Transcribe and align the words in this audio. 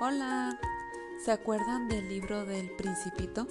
Hola, 0.00 0.56
¿se 1.24 1.32
acuerdan 1.32 1.88
del 1.88 2.08
libro 2.08 2.44
del 2.44 2.70
principito? 2.70 3.48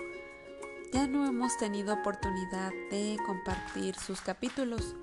Ya 0.94 1.06
no 1.06 1.28
hemos 1.28 1.58
tenido 1.58 1.94
oportunidad 1.94 2.72
de 2.90 3.18
compartir 3.26 3.96
sus 3.96 4.22
capítulos. 4.22 4.96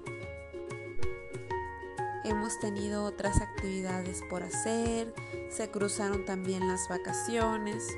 Hemos 2.24 2.58
tenido 2.60 3.04
otras 3.04 3.42
actividades 3.42 4.22
por 4.30 4.42
hacer, 4.42 5.12
se 5.50 5.70
cruzaron 5.70 6.24
también 6.24 6.66
las 6.66 6.88
vacaciones 6.88 7.94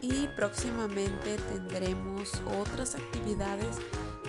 y 0.00 0.28
próximamente 0.36 1.38
tendremos 1.38 2.40
otras 2.60 2.94
actividades 2.94 3.78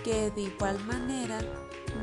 que 0.04 0.31
de 0.31 0.41
igual 0.41 0.79
manera 0.86 1.39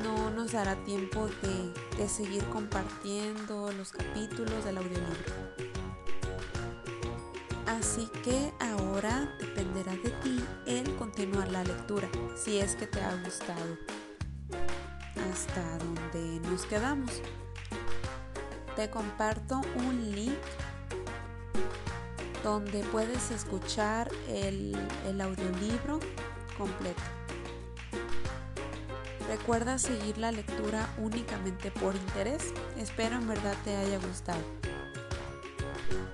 no 0.03 0.31
nos 0.31 0.53
dará 0.53 0.77
tiempo 0.85 1.29
de, 1.43 2.09
seguir 2.09 2.45
compartiendo 2.47 3.73
los 3.73 3.91
capítulos 3.91 4.65
del 4.65 4.79
audiolibro. 4.79 5.57
Así 7.67 8.09
que 8.23 8.53
ahora 8.61 9.37
dependerá 9.41 9.93
de 9.97 10.11
ti 10.23 10.45
el 10.67 10.95
continuar 10.97 11.51
la 11.51 11.65
lectura, 11.65 12.09
si 12.37 12.59
es 12.59 12.77
que 12.77 12.87
te 12.87 13.01
ha 13.01 13.15
gustado. 13.23 13.77
Hasta 15.31 15.78
donde 15.78 16.48
nos 16.48 16.65
quedamos. 16.67 17.11
Te 18.77 18.89
comparto 18.91 19.61
un 19.77 20.12
link 20.15 20.39
donde 22.45 22.84
puedes 22.92 23.31
escuchar 23.31 24.11
el, 24.28 24.77
el 25.06 25.20
audiolibro 25.20 25.98
completo. 26.56 27.03
Recuerda 29.29 29.79
seguir 29.79 30.19
la 30.19 30.30
lectura 30.30 30.89
únicamente 30.98 31.71
por 31.71 31.97
interés. 31.97 32.53
Espero 32.77 33.17
en 33.17 33.27
verdad 33.27 33.57
te 33.65 33.77
haya 33.77 33.98
gustado. 33.98 34.41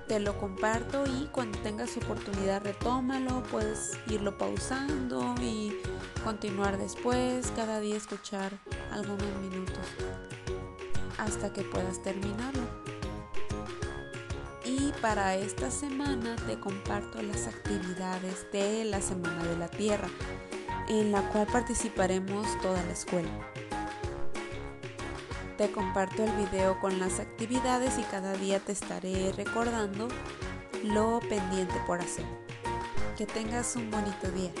Te 0.07 0.19
lo 0.19 0.37
comparto 0.37 1.05
y 1.05 1.27
cuando 1.27 1.57
tengas 1.59 1.95
oportunidad 1.97 2.63
retómalo, 2.63 3.43
puedes 3.43 3.97
irlo 4.07 4.37
pausando 4.37 5.35
y 5.41 5.77
continuar 6.23 6.77
después, 6.77 7.51
cada 7.55 7.79
día 7.79 7.95
escuchar 7.95 8.51
algunos 8.91 9.25
minutos 9.41 9.85
hasta 11.17 11.53
que 11.53 11.61
puedas 11.61 12.01
terminarlo. 12.01 12.63
Y 14.65 14.91
para 15.01 15.35
esta 15.35 15.71
semana 15.71 16.35
te 16.47 16.59
comparto 16.59 17.21
las 17.21 17.47
actividades 17.47 18.51
de 18.51 18.85
la 18.85 19.01
Semana 19.01 19.43
de 19.43 19.57
la 19.57 19.67
Tierra 19.67 20.07
en 20.87 21.11
la 21.11 21.21
cual 21.29 21.47
participaremos 21.47 22.47
toda 22.61 22.83
la 22.83 22.91
escuela. 22.91 23.29
Te 25.57 25.71
comparto 25.71 26.23
el 26.23 26.31
video 26.31 26.79
con 26.79 26.99
las 26.99 27.19
actividades 27.19 27.99
y 27.99 28.03
cada 28.03 28.33
día 28.33 28.59
te 28.59 28.71
estaré 28.71 29.31
recordando 29.33 30.07
lo 30.83 31.19
pendiente 31.29 31.75
por 31.85 32.01
hacer. 32.01 32.25
Que 33.17 33.25
tengas 33.25 33.75
un 33.75 33.91
bonito 33.91 34.31
día. 34.31 34.51